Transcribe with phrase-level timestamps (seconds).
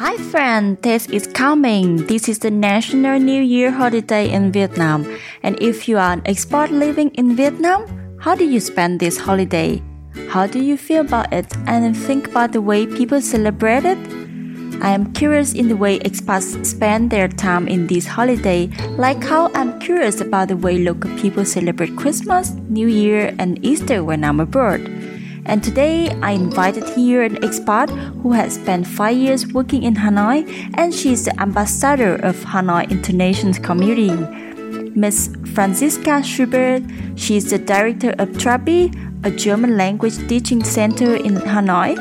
[0.00, 2.06] Hi friend, this is coming.
[2.06, 5.04] This is the National New Year holiday in Vietnam.
[5.42, 7.84] And if you are an expat living in Vietnam,
[8.18, 9.82] how do you spend this holiday?
[10.30, 13.98] How do you feel about it and think about the way people celebrate it?
[14.80, 19.52] I am curious in the way expats spend their time in this holiday, like how
[19.52, 24.40] I'm curious about the way local people celebrate Christmas, New Year, and Easter when I'm
[24.40, 24.80] abroad.
[25.46, 27.90] And today I invited here an expat
[28.22, 32.88] who has spent five years working in Hanoi and she is the ambassador of Hanoi
[32.90, 34.12] Internations Community.
[34.94, 36.82] Miss Franziska Schubert,
[37.16, 38.90] she is the director of Trabi,
[39.24, 41.96] a German language teaching center in Hanoi.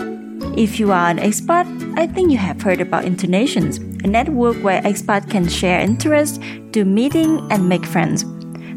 [0.58, 1.68] If you are an expat,
[1.98, 6.40] I think you have heard about Internations, a network where expats can share interests,
[6.72, 8.26] do meeting, and make friends.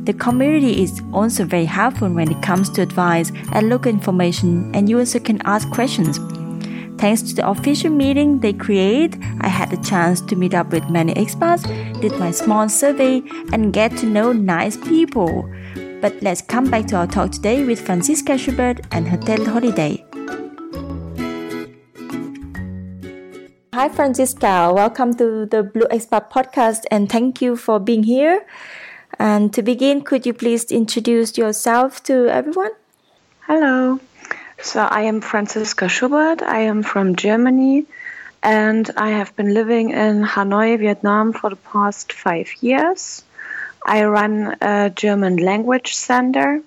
[0.05, 4.89] The community is also very helpful when it comes to advice and local information, and
[4.89, 6.19] you also can ask questions.
[6.99, 10.91] Thanks to the official meeting they create, I had the chance to meet up with
[10.91, 11.63] many expats,
[12.01, 15.49] did my small survey, and get to know nice people.
[16.01, 20.05] But let's come back to our talk today with Franziska Schubert and Tet Holiday.
[23.73, 24.73] Hi, Franziska.
[24.75, 28.45] Welcome to the Blue Expat podcast, and thank you for being here.
[29.19, 32.73] And to begin, could you please introduce yourself to everyone?
[33.41, 34.01] Hello.
[34.61, 36.43] So I am Franziska Schubert.
[36.43, 37.87] I am from Germany
[38.43, 43.23] and I have been living in Hanoi, Vietnam for the past five years.
[43.85, 46.63] I run a German language center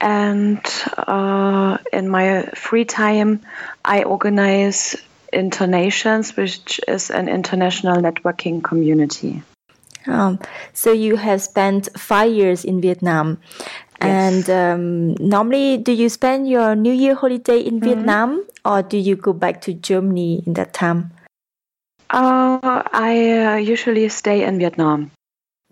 [0.00, 0.60] and
[0.96, 3.40] uh, in my free time,
[3.84, 4.96] I organize
[5.32, 9.42] Internations, which is an international networking community.
[10.06, 10.38] Um,
[10.72, 13.38] so you have spent five years in Vietnam.
[14.00, 14.46] Yes.
[14.48, 17.84] And um, normally, do you spend your New Year holiday in mm-hmm.
[17.84, 21.12] Vietnam or do you go back to Germany in that time?
[22.10, 25.12] Uh, I uh, usually stay in Vietnam.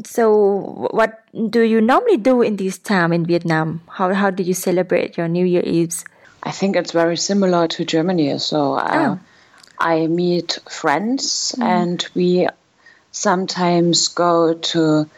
[0.04, 3.80] So, what do you normally do in this time in Vietnam?
[3.88, 6.04] How, how do you celebrate your New Year Eve?
[6.44, 8.38] I think it's very similar to Germany.
[8.38, 9.20] So, uh, oh.
[9.80, 11.64] I meet friends mm.
[11.64, 12.46] and we
[13.18, 15.08] sometimes go to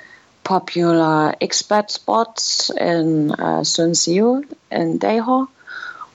[0.43, 5.49] popular expat spots in uh, Siu in Tay Ho.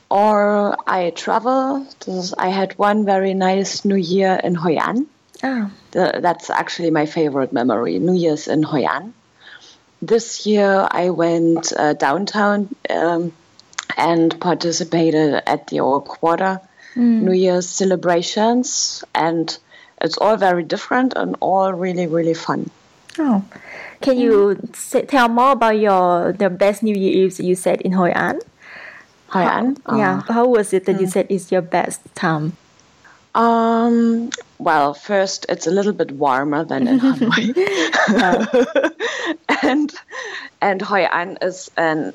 [0.09, 1.85] Or I travel.
[2.37, 5.07] I had one very nice New Year in Hoi An.
[5.43, 5.71] Oh.
[5.91, 9.13] The, that's actually my favorite memory, New Year's in Hoi An.
[10.01, 13.33] This year I went uh, downtown um,
[13.97, 16.61] and participated at the old quarter
[16.95, 17.21] mm.
[17.21, 19.57] New Year's celebrations and
[20.01, 22.69] it's all very different and all really really fun.
[23.17, 23.43] Oh,
[24.01, 27.93] can you say, tell more about your the best New Year Eve you said in
[27.93, 28.39] Hoi An?
[29.29, 30.21] Hoi An, how, yeah.
[30.27, 31.01] Uh, how was it that mm.
[31.01, 32.57] you said is your best time?
[33.33, 34.29] Um.
[34.57, 37.51] Well, first it's a little bit warmer than in Hanoi,
[39.63, 39.93] and
[40.61, 42.13] and Hoi An is a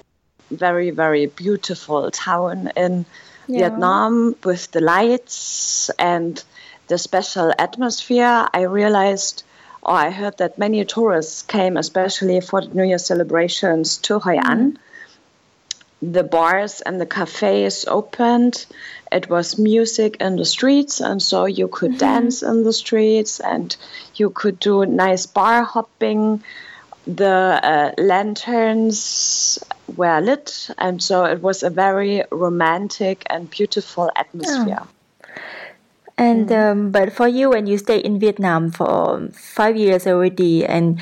[0.51, 3.05] very very beautiful town in
[3.47, 3.69] yeah.
[3.69, 6.43] Vietnam with the lights and
[6.91, 9.45] the special atmosphere, I realized
[9.83, 14.37] or I heard that many tourists came, especially for the New Year celebrations, to Hoi
[14.37, 14.73] An.
[14.73, 16.13] Mm-hmm.
[16.13, 18.67] The bars and the cafes opened.
[19.13, 22.13] It was music in the streets, and so you could mm-hmm.
[22.13, 23.75] dance in the streets and
[24.17, 26.43] you could do nice bar hopping.
[27.07, 29.59] The uh, lanterns
[29.97, 34.83] were lit, and so it was a very romantic and beautiful atmosphere.
[36.19, 36.73] And mm.
[36.73, 41.01] um, but for you, when you stay in Vietnam for five years already, and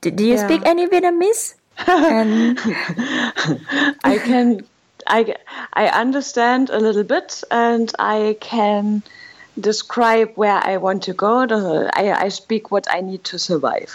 [0.00, 0.46] do, do you yeah.
[0.46, 1.54] speak any Vietnamese?
[1.86, 2.58] and
[4.04, 4.64] I can,
[5.06, 5.34] I
[5.72, 9.02] I understand a little bit, and I can
[9.58, 11.46] describe where I want to go.
[11.94, 13.92] I I speak what I need to survive.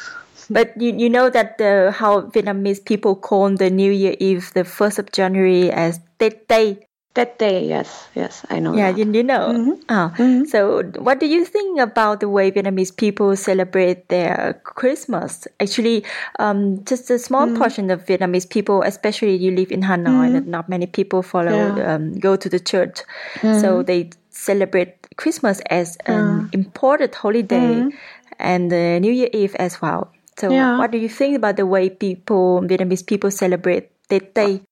[0.50, 4.64] But you, you know that the how Vietnamese people call the New Year Eve, the
[4.64, 6.86] first of January, as Tết Tây.
[7.16, 8.76] That day, yes, yes, I know.
[8.76, 9.48] Yeah, you, you know.
[9.56, 9.88] Mm-hmm.
[9.88, 10.12] Oh.
[10.20, 10.52] Mm-hmm.
[10.52, 15.47] So, what do you think about the way Vietnamese people celebrate their Christmas?
[15.62, 16.03] Actually,
[16.40, 17.56] um, just a small mm-hmm.
[17.56, 20.52] portion of Vietnamese people, especially you live in Hanoi, mm-hmm.
[20.52, 21.96] not many people follow yeah.
[21.96, 23.00] um, go to the church,
[23.40, 23.61] mm-hmm.
[23.61, 27.96] so they celebrate Christmas as an important holiday, mm-hmm.
[28.40, 30.11] and the New Year Eve as well.
[30.38, 30.78] So, yeah.
[30.78, 34.68] what do you think about the way people Vietnamese people celebrate Tết Tây?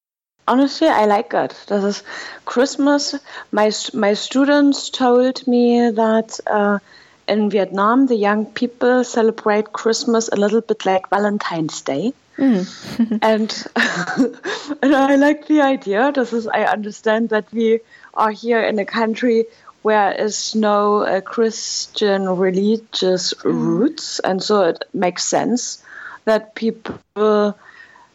[0.47, 1.55] Honestly, I like it.
[1.67, 2.03] This is
[2.45, 3.15] Christmas.
[3.51, 6.79] My my students told me that uh,
[7.27, 12.13] in Vietnam, the young people celebrate Christmas a little bit like Valentine's Day.
[12.37, 13.19] Mm.
[13.21, 13.67] and
[14.83, 16.11] and I like the idea.
[16.11, 17.79] This is I understand that we
[18.13, 19.45] are here in a country
[19.81, 23.43] where is no uh, Christian religious mm.
[23.43, 25.83] roots, and so it makes sense
[26.25, 27.57] that people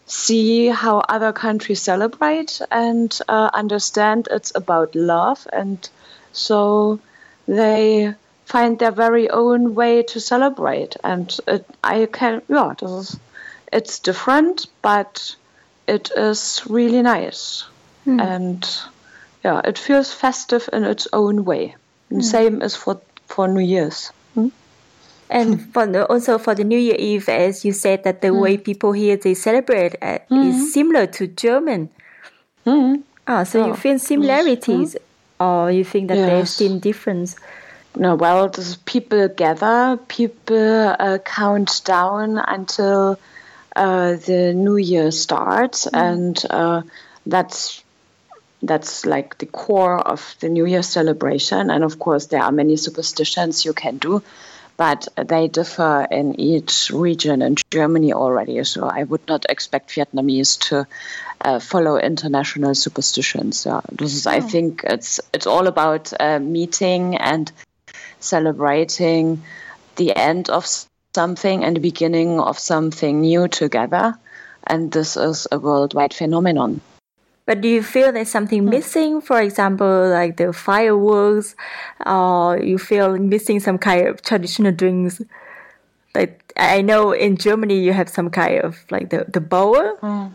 [0.09, 5.89] see how other countries celebrate and uh, understand it's about love, and
[6.33, 6.99] so
[7.47, 8.15] they
[8.45, 10.97] find their very own way to celebrate.
[11.05, 13.21] And it, I can, yeah, this is,
[13.73, 15.37] it's different, but
[15.87, 17.65] it is really nice,
[18.07, 18.21] mm.
[18.21, 18.67] and
[19.45, 21.77] yeah, it feels festive in its own way.
[22.11, 22.23] Mm.
[22.23, 24.11] Same as for for New Year's.
[24.35, 24.49] Hmm?
[25.31, 28.41] And for the, also for the New Year Eve, as you said, that the mm.
[28.41, 30.49] way people here they celebrate uh, mm.
[30.49, 30.65] is hmm.
[30.65, 31.91] similar to German.
[32.65, 33.03] Mm.
[33.27, 33.67] Ah, so oh.
[33.69, 35.45] you feel similarities, hmm.
[35.45, 36.29] or you think that yes.
[36.29, 37.37] there's still difference?
[37.95, 38.51] No, well,
[38.85, 43.19] people gather, people uh, count down until
[43.75, 46.83] uh, the New Year starts, and uh,
[47.27, 47.83] that's
[48.63, 51.71] that's like the core of the New Year celebration.
[51.71, 54.23] And of course, there are many superstitions you can do,
[54.79, 58.63] but they differ in each region in Germany already.
[58.65, 60.87] So I would not expect Vietnamese to
[61.41, 63.67] uh, follow international superstitions.
[63.67, 64.31] Yeah, this is, oh.
[64.31, 67.53] I think, it's it's all about uh, meeting and
[68.21, 69.43] celebrating
[69.97, 70.65] the end of
[71.13, 74.15] something and the beginning of something new together.
[74.65, 76.81] And this is a worldwide phenomenon.
[77.49, 78.69] But do you feel there's something hmm.
[78.69, 79.21] missing?
[79.23, 81.57] For example, like the fireworks,
[82.05, 85.23] or you feel missing some kind of traditional drinks?
[86.15, 90.31] Like I know in Germany you have some kind of like the the bowl, mm.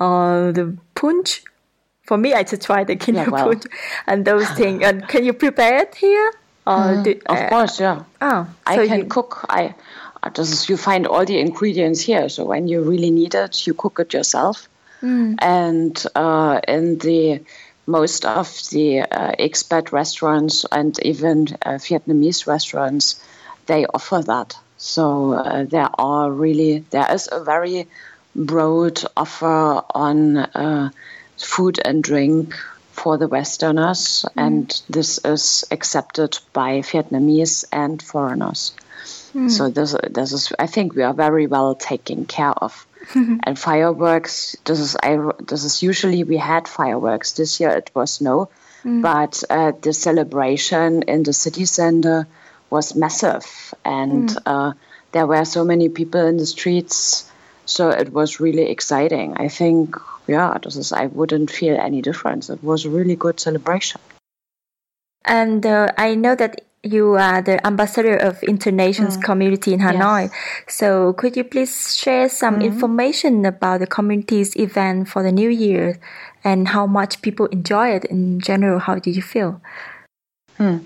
[0.00, 1.44] or the punch.
[2.04, 3.44] For me, I just try the kinder yeah, well.
[3.48, 3.64] punch
[4.06, 4.82] and those things.
[4.82, 6.32] And can you prepare it here?
[6.66, 8.04] Mm, do, of uh, course, yeah.
[8.22, 9.44] Oh, I so can you, cook.
[9.50, 9.74] I
[10.32, 12.30] just you find all the ingredients here.
[12.30, 14.66] So when you really need it, you cook it yourself.
[15.04, 15.36] Mm.
[15.40, 17.40] And uh, in the
[17.86, 23.22] most of the uh, expat restaurants and even uh, Vietnamese restaurants,
[23.66, 24.56] they offer that.
[24.78, 27.86] So uh, there are really there is a very
[28.34, 30.90] broad offer on uh,
[31.36, 32.54] food and drink
[32.92, 34.30] for the Westerners, mm.
[34.36, 38.72] and this is accepted by Vietnamese and foreigners.
[39.34, 39.50] Mm.
[39.50, 42.86] So this this is I think we are very well taken care of.
[43.14, 44.56] and fireworks.
[44.64, 45.18] This is I.
[45.40, 47.32] This is usually we had fireworks.
[47.32, 48.48] This year it was no,
[48.84, 49.02] mm.
[49.02, 52.26] but uh, the celebration in the city center
[52.70, 54.42] was massive, and mm.
[54.46, 54.72] uh,
[55.12, 57.30] there were so many people in the streets.
[57.66, 59.38] So it was really exciting.
[59.38, 59.96] I think,
[60.26, 60.92] yeah, this is.
[60.92, 62.50] I wouldn't feel any difference.
[62.50, 64.00] It was a really good celebration.
[65.24, 69.22] And uh, I know that you are the ambassador of Internations mm.
[69.22, 70.30] community in Hanoi.
[70.30, 70.32] Yes.
[70.68, 72.64] So could you please share some mm.
[72.64, 75.98] information about the community's event for the new year
[76.44, 78.78] and how much people enjoy it in general?
[78.78, 79.60] How did you feel?
[80.58, 80.78] Hmm.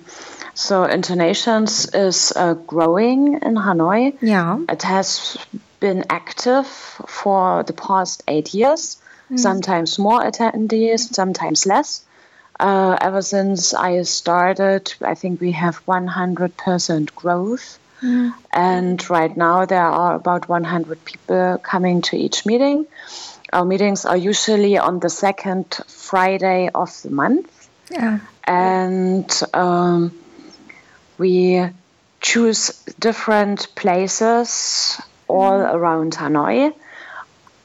[0.55, 4.17] So Internations is uh, growing in Hanoi.
[4.21, 4.59] Yeah.
[4.69, 5.37] It has
[5.81, 9.01] been active for the past eight years.
[9.31, 9.39] Mm.
[9.39, 12.03] Sometimes more attendees, sometimes less.
[12.61, 17.79] Uh, ever since I started, I think we have 100% growth.
[18.03, 18.35] Mm.
[18.53, 22.87] And right now, there are about 100 people coming to each meeting.
[23.53, 27.69] Our meetings are usually on the second Friday of the month.
[27.91, 28.21] Yeah.
[28.45, 30.19] And um,
[31.17, 31.65] we
[32.21, 35.75] choose different places all mm.
[35.75, 36.75] around Hanoi.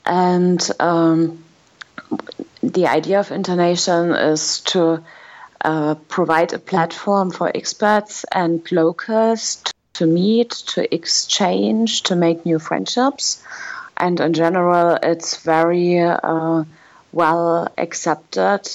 [0.05, 1.43] And um,
[2.63, 5.03] the idea of Internation is to
[5.61, 12.45] uh, provide a platform for expats and locals to, to meet, to exchange, to make
[12.45, 13.43] new friendships.
[13.97, 16.63] And in general, it's very uh,
[17.11, 18.69] well accepted.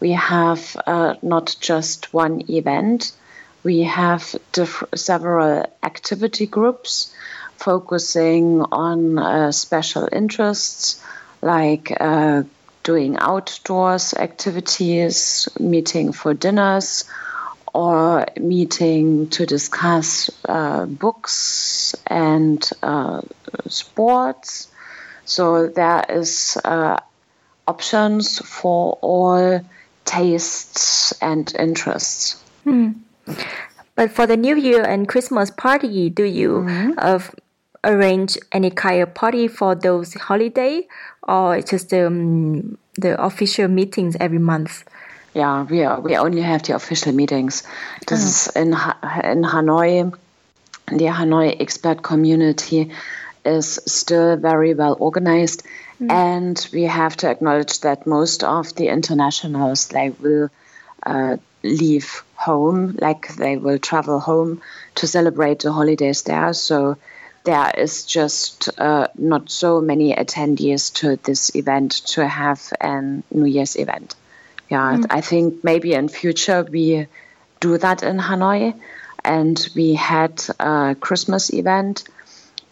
[0.00, 3.12] We have uh, not just one event,
[3.62, 7.14] we have diff- several activity groups
[7.56, 11.00] focusing on uh, special interests
[11.40, 12.42] like uh,
[12.82, 17.04] doing outdoors activities, meeting for dinners,
[17.74, 23.22] or meeting to discuss uh, books and uh,
[23.68, 24.68] sports.
[25.24, 26.98] So there is uh,
[27.66, 29.60] options for all
[30.04, 32.42] tastes and interests.
[32.64, 32.90] Hmm.
[33.94, 36.98] But for the New Year and Christmas party, do you mm-hmm.
[37.84, 40.86] Arrange any kind of party for those holiday,
[41.22, 44.84] or just um, the official meetings every month?
[45.34, 47.62] Yeah, we are, we only have the official meetings.
[48.06, 48.26] This oh.
[48.28, 50.14] is in in Hanoi.
[50.88, 52.90] The Hanoi expat community
[53.44, 55.62] is still very well organized,
[56.00, 56.10] mm.
[56.10, 60.50] and we have to acknowledge that most of the internationals they will
[61.06, 64.60] uh, leave home, like they will travel home
[64.96, 66.52] to celebrate the holidays there.
[66.52, 66.96] So
[67.44, 73.46] there is just uh, not so many attendees to this event to have a New
[73.46, 74.14] Year's event.
[74.68, 75.06] Yeah, mm.
[75.10, 77.06] I think maybe in future we
[77.60, 78.74] do that in Hanoi,
[79.24, 82.04] and we had a Christmas event,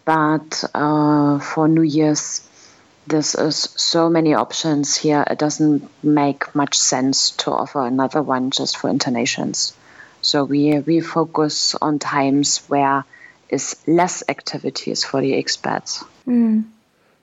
[0.05, 2.43] but uh, for New Year's
[3.07, 5.25] this is so many options here.
[5.29, 9.73] It doesn't make much sense to offer another one just for internations.
[10.23, 13.05] So we we focus on times where
[13.51, 16.05] is less activities for the expats.
[16.27, 16.65] Mm.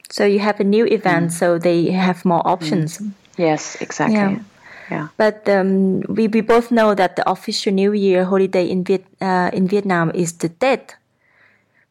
[0.10, 1.31] So you have a new event, mm.
[1.31, 3.00] so they have more options.
[3.00, 3.12] Mm.
[3.38, 4.15] Yes, exactly.
[4.15, 4.39] Yeah.
[4.89, 5.07] yeah.
[5.17, 9.50] But um, we, we both know that the official New Year holiday in Viet, uh,
[9.53, 10.96] in Vietnam is the Tet,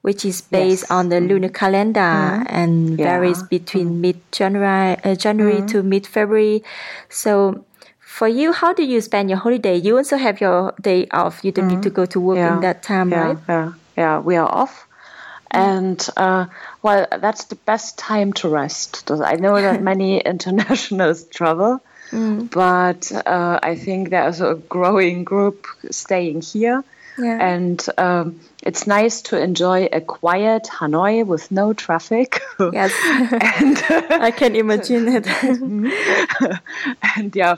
[0.00, 0.90] which is based yes.
[0.90, 1.28] on the mm.
[1.28, 2.46] lunar calendar mm.
[2.48, 3.04] and yeah.
[3.04, 4.00] varies between mm.
[4.00, 6.64] mid January uh, January to mid February.
[7.10, 7.64] So
[8.00, 9.76] for you, how do you spend your holiday?
[9.76, 11.44] You also have your day off.
[11.44, 13.36] You don't need to go to work in that time, right?
[13.48, 14.86] Yeah yeah, we are off.
[15.50, 16.46] And uh,
[16.82, 19.10] well, that's the best time to rest.
[19.10, 22.50] I know that many internationals travel, mm.
[22.50, 26.84] but uh, I think there's a growing group staying here.
[27.18, 27.38] Yeah.
[27.40, 32.42] And um, it's nice to enjoy a quiet Hanoi with no traffic.
[32.60, 32.92] Yes,
[33.58, 35.26] and, uh, I can imagine it.
[37.16, 37.56] and yeah,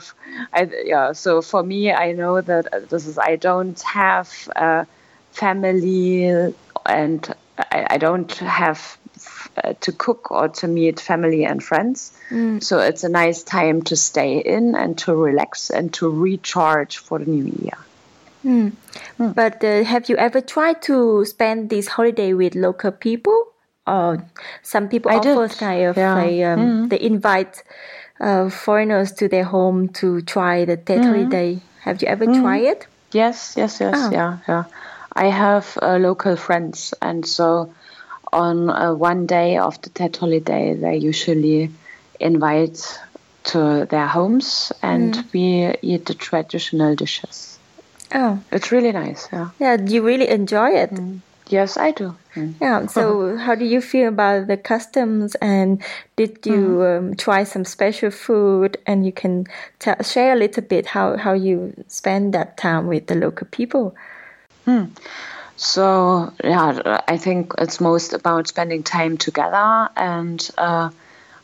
[0.53, 1.11] I, yeah.
[1.11, 3.17] So for me, I know that this is.
[3.17, 4.49] I don't have.
[4.55, 4.85] Uh,
[5.31, 6.53] family
[6.85, 8.97] and I, I don't have
[9.63, 12.17] uh, to cook or to meet family and friends.
[12.29, 12.63] Mm.
[12.63, 17.19] So it's a nice time to stay in and to relax and to recharge for
[17.19, 17.77] the new year.
[18.45, 18.71] Mm.
[19.19, 19.35] Mm.
[19.35, 23.47] But uh, have you ever tried to spend this holiday with local people?
[23.85, 24.23] Or
[24.61, 25.57] some people I offer did.
[25.57, 26.19] kind of yeah.
[26.19, 26.89] a, um, mm.
[26.89, 27.63] they invite
[28.19, 31.05] uh, foreigners to their home to try the Tet mm.
[31.05, 31.59] holiday.
[31.81, 32.39] Have you ever mm.
[32.39, 32.87] tried it?
[33.11, 34.11] Yes, yes, yes, oh.
[34.11, 34.65] yeah, yeah.
[35.19, 37.73] I have uh, local friends, and so
[38.31, 41.71] on uh, one day of the Tet holiday, they usually
[42.21, 42.97] invite
[43.51, 45.33] to their homes, and mm.
[45.33, 47.59] we eat the traditional dishes.
[48.15, 49.27] Oh, it's really nice.
[49.33, 49.49] Yeah.
[49.59, 49.75] Yeah.
[49.75, 50.91] Do you really enjoy it?
[50.91, 51.19] Mm.
[51.49, 52.15] Yes, I do.
[52.35, 52.53] Mm.
[52.61, 52.85] Yeah.
[52.85, 55.35] So, how do you feel about the customs?
[55.41, 55.83] And
[56.15, 56.97] did you mm.
[56.97, 58.77] um, try some special food?
[58.87, 59.47] And you can
[60.01, 63.97] share a little bit how how you spend that time with the local people.
[64.69, 64.85] Hmm.
[65.55, 70.91] So yeah, I think it's most about spending time together, and uh,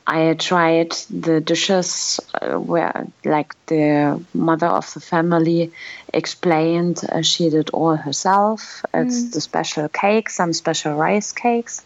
[0.05, 5.72] I tried the dishes uh, where, like, the mother of the family
[6.13, 8.86] explained uh, she did all herself.
[8.94, 9.34] It's mm.
[9.34, 11.84] the special cake, some special rice cakes.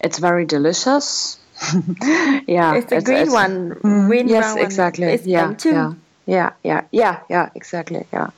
[0.00, 1.38] It's very delicious.
[2.48, 3.70] yeah, it's the it's, green it's, one.
[3.74, 5.20] Mm, green yes, exactly.
[5.24, 5.92] Yeah, yeah,
[6.26, 8.06] yeah, yeah, yeah, yeah, exactly.
[8.10, 8.30] Yeah.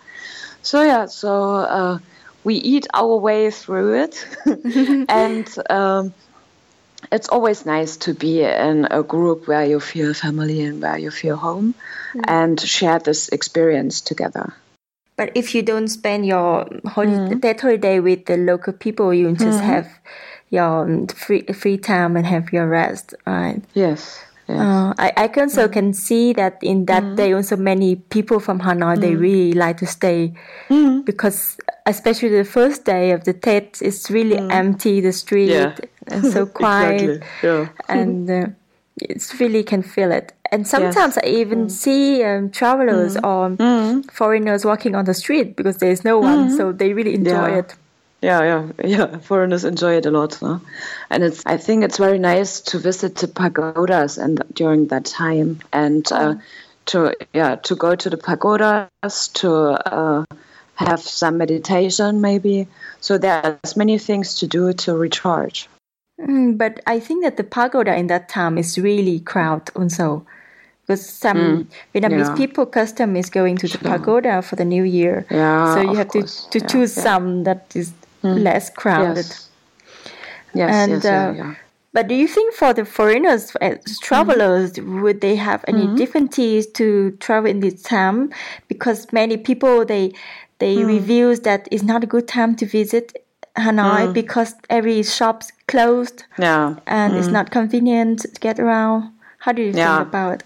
[0.63, 2.01] So yeah, so.
[2.45, 4.27] We eat our way through it.
[5.09, 6.15] and um,
[7.11, 11.11] it's always nice to be in a group where you feel family and where you
[11.11, 11.75] feel home
[12.15, 12.25] mm.
[12.27, 14.55] and share this experience together.
[15.17, 17.61] But if you don't spend your holiday, mm.
[17.61, 19.65] holiday with the local people, you just mm.
[19.65, 19.89] have
[20.51, 23.63] your free free time and have your rest, right?
[23.75, 24.21] Yes.
[24.47, 25.73] Uh, I, I also mm.
[25.73, 27.17] can see that in that mm.
[27.17, 29.01] day also many people from Hanoi mm.
[29.01, 30.35] they really like to stay
[30.69, 31.03] mm.
[31.07, 34.53] because especially the first day of the Tet it's really mm.
[34.53, 35.75] empty the street yeah.
[36.09, 37.69] and so quiet yeah.
[37.89, 38.47] and uh,
[39.01, 41.25] it's really can feel it and sometimes yes.
[41.25, 41.71] I even mm.
[41.71, 43.57] see um, travelers or
[44.13, 47.59] foreigners walking on the street because there is no one so they really enjoy yeah.
[47.61, 47.77] it
[48.25, 49.19] yeah, yeah, yeah.
[49.19, 50.59] Foreigners enjoy it a lot, huh?
[51.11, 51.43] and it's.
[51.45, 56.35] I think it's very nice to visit the pagodas and during that time, and uh,
[56.87, 60.25] to yeah, to go to the pagodas to uh,
[60.77, 62.67] have some meditation, maybe.
[63.01, 65.69] So there's many things to do to recharge.
[66.19, 70.25] Mm, but I think that the pagoda in that time is really crowded also
[70.87, 72.35] because some mm, Vietnamese yeah.
[72.37, 75.27] people custom is going to the pagoda for the new year.
[75.31, 76.45] Yeah, so you have course.
[76.45, 77.03] to, to yeah, choose yeah.
[77.03, 77.93] some that is
[78.25, 78.43] mm.
[78.43, 79.27] less crowded.
[79.27, 79.49] Yes,
[80.55, 81.55] yes, and, yes uh, yeah.
[81.95, 85.03] But do you think for the foreigners, as travelers, mm.
[85.03, 85.97] would they have any mm.
[85.97, 88.33] difficulties to travel in this time?
[88.67, 90.13] Because many people they
[90.59, 90.87] they mm.
[90.87, 93.17] reviews that it's not a good time to visit
[93.57, 94.13] Hanoi mm.
[94.13, 96.25] because every shop's closed.
[96.37, 97.33] Yeah, and it's mm.
[97.33, 99.13] not convenient to get around.
[99.39, 99.99] How do you yeah.
[99.99, 100.43] think about?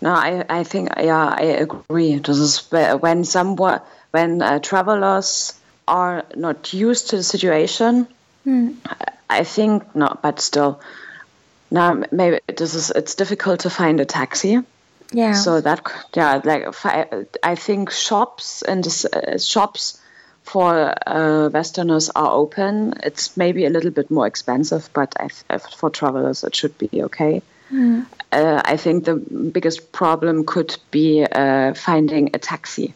[0.00, 2.18] No, I, I think yeah I agree.
[2.18, 3.80] This is when someone
[4.10, 5.54] when uh, travelers
[5.86, 8.06] are not used to the situation.
[8.46, 8.76] Mm.
[9.30, 10.80] I think not, but still,
[11.70, 14.60] now maybe this is it's difficult to find a taxi.
[15.12, 15.32] Yeah.
[15.32, 15.80] So that
[16.14, 16.74] yeah, like
[17.42, 20.00] I think shops and uh, shops
[20.42, 22.94] for uh, Westerners are open.
[23.02, 27.42] It's maybe a little bit more expensive, but I, for travelers it should be okay.
[27.70, 28.06] Mm.
[28.30, 32.94] Uh, I think the biggest problem could be uh, finding a taxi.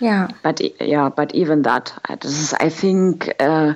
[0.00, 0.28] Yeah.
[0.42, 3.74] But yeah, but even that, I think uh,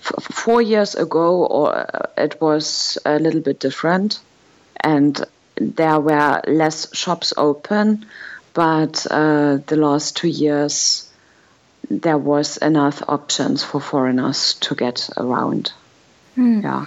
[0.00, 4.20] f- four years ago, or uh, it was a little bit different,
[4.80, 5.22] and
[5.56, 8.06] there were less shops open.
[8.54, 11.10] But uh, the last two years,
[11.90, 15.72] there was enough options for foreigners to get around.
[16.36, 16.62] Mm.
[16.62, 16.86] Yeah.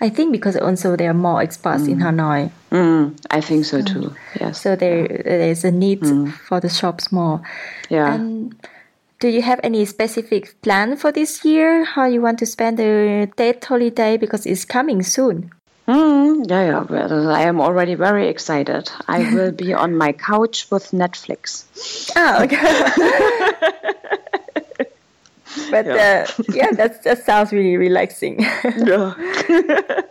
[0.00, 1.90] I think because also there are more expats mm.
[1.90, 2.50] in Hanoi.
[2.70, 4.14] Mm, I think so too.
[4.40, 4.60] Yes.
[4.60, 6.32] So there there is a need mm.
[6.32, 7.42] for the shops more.
[7.90, 8.14] Yeah.
[8.14, 8.54] And
[9.20, 11.84] do you have any specific plan for this year?
[11.84, 15.50] How you want to spend the Tet holiday because it's coming soon?
[15.86, 16.82] Mm, yeah, yeah.
[16.82, 18.90] Well, I am already very excited.
[19.08, 21.66] I will be on my couch with Netflix.
[22.16, 22.60] Oh, okay.
[25.70, 28.40] but yeah, uh, yeah that's, that sounds really relaxing.
[28.64, 29.14] yeah.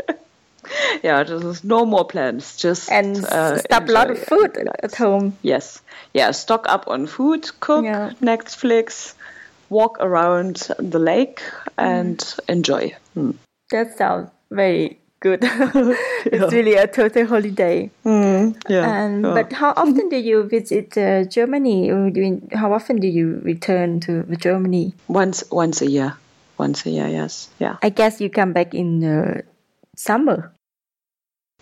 [1.03, 2.57] yeah, just no more plans.
[2.57, 5.37] Just and uh, stop a lot of food at home.
[5.41, 5.81] Yes,
[6.13, 6.31] yeah.
[6.31, 8.11] Stock up on food, cook, yeah.
[8.21, 9.13] Netflix,
[9.69, 11.41] walk around the lake,
[11.77, 12.39] and mm.
[12.47, 12.95] enjoy.
[13.13, 13.31] Hmm.
[13.71, 15.39] That sounds very good.
[15.43, 17.89] it's really a total holiday.
[18.05, 21.89] Mm, yeah, and but how often do you visit uh, Germany?
[22.53, 24.93] How often do you return to Germany?
[25.07, 26.15] Once, once a year.
[26.57, 27.49] Once a year, yes.
[27.59, 27.77] Yeah.
[27.81, 29.41] I guess you come back in uh,
[29.95, 30.51] summer.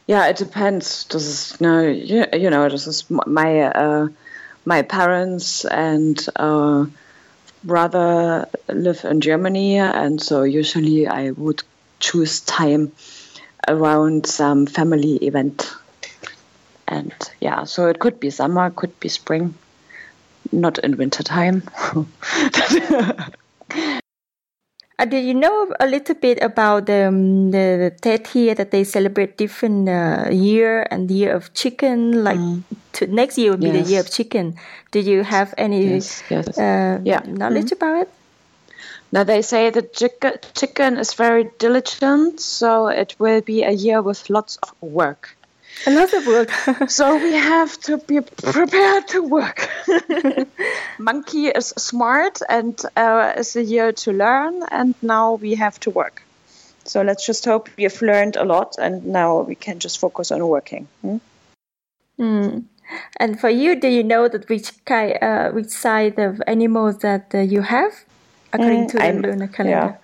[0.07, 1.05] Yeah, it depends.
[1.05, 4.07] This is no, you, you know, this is my uh,
[4.65, 6.85] my parents and uh,
[7.63, 11.61] brother live in Germany, and so usually I would
[11.99, 12.93] choose time
[13.67, 15.75] around some family event.
[16.87, 19.55] And yeah, so it could be summer, could be spring,
[20.51, 21.63] not in winter time.
[24.99, 28.71] Uh, do you know a little bit about the, um, the, the Tet here that
[28.71, 32.23] they celebrate different uh, year and year of chicken?
[32.23, 32.63] Like mm.
[32.93, 34.55] to, next year will be the year of chicken.
[34.91, 36.57] Do you have any yes, yes.
[36.57, 37.21] Uh, yeah.
[37.27, 37.73] knowledge mm.
[37.73, 38.09] about it?
[39.11, 39.93] Now they say that
[40.53, 45.37] chicken is very diligent, so it will be a year with lots of work.
[45.85, 46.51] A lot of work.
[46.89, 49.69] so we have to be prepared to work.
[50.99, 55.89] Monkey is smart and uh, is a year to learn, and now we have to
[55.89, 56.23] work.
[56.83, 60.31] So let's just hope we have learned a lot, and now we can just focus
[60.31, 60.87] on working.
[61.01, 61.17] Hmm?
[62.19, 62.63] Mm.
[63.17, 67.31] And for you, do you know that which kind, uh, which side of animals that
[67.33, 68.06] uh, you have?
[68.57, 69.71] According mm, to I'm, the lunar calendar?
[69.71, 69.97] Yeah.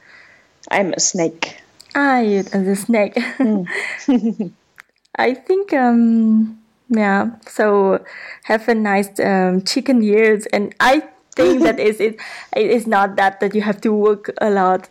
[0.72, 1.62] I'm a snake.
[1.96, 3.16] Ah, you are the snake.
[3.16, 3.68] Mm.
[5.16, 7.32] I think um yeah.
[7.48, 8.04] So
[8.44, 11.04] have a nice um, chicken years, and I
[11.36, 12.20] think that is it.
[12.56, 14.90] It is not that that you have to work a lot.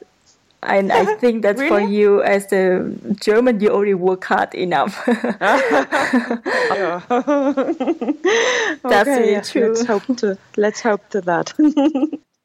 [0.64, 1.68] And I think that really?
[1.68, 5.04] for you as a German, you already work hard enough.
[5.06, 5.88] That's
[8.84, 9.74] okay, really true.
[9.74, 11.52] Let's hope to let's hope to that.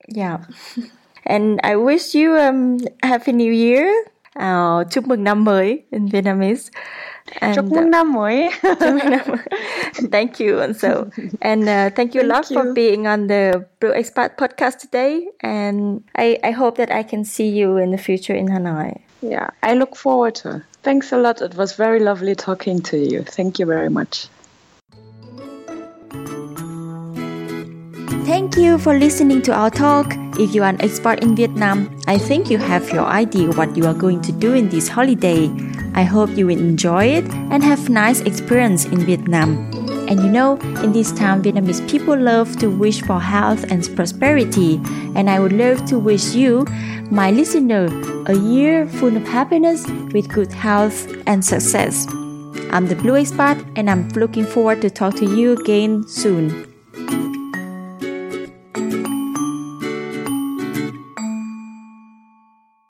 [0.09, 0.45] yeah.
[1.27, 3.91] And I wish you um happy new year.
[4.39, 6.69] Uh, chúc mừng năm mới in Vietnamese.
[7.41, 8.49] And, chúc mừng năm mới.
[10.11, 11.07] thank you, and so
[11.41, 12.57] and uh, thank you a lot you.
[12.57, 15.27] for being on the Blue Expat podcast today.
[15.43, 19.01] And I I hope that I can see you in the future in Hanoi.
[19.21, 20.61] Yeah, I look forward to.
[20.83, 21.41] Thanks a lot.
[21.41, 23.23] It was very lovely talking to you.
[23.23, 24.27] Thank you very much.
[28.25, 30.26] Thank you for listening to our talk.
[30.39, 33.85] If you are an expert in Vietnam, I think you have your idea what you
[33.87, 35.49] are going to do in this holiday.
[35.95, 39.57] I hope you will enjoy it and have nice experience in Vietnam.
[40.07, 44.79] And you know, in this time, Vietnamese people love to wish for health and prosperity.
[45.15, 46.67] And I would love to wish you,
[47.09, 47.89] my listener,
[48.27, 52.05] a year full of happiness with good health and success.
[52.69, 56.76] I'm the Blue Expat, and I'm looking forward to talk to you again soon.